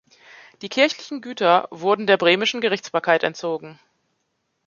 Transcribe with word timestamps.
Die 0.63 0.67
kirchlichen 0.69 1.21
Güter 1.21 1.67
wurden 1.69 2.07
der 2.07 2.17
bremischen 2.17 2.59
Gerichtsbarkeit 2.59 3.21
entzogen. 3.21 3.79